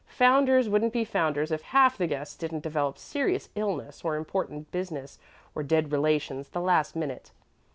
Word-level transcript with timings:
Founder's 0.17 0.67
wouldn't 0.67 0.93
be 0.93 1.05
Founder's 1.05 1.51
if 1.51 1.61
half 1.61 1.95
the 1.95 2.07
guests 2.07 2.35
didn't 2.35 2.63
develop 2.63 2.97
serious 2.97 3.49
illness 3.53 4.03
or 4.03 4.15
important 4.15 4.71
business 4.71 5.19
or 5.53 5.61
dead 5.61 5.91
relations 5.91 6.49
the 6.49 6.59
last 6.59 6.95
minute. 6.95 7.29